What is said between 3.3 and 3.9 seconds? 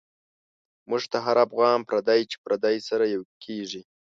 کیږی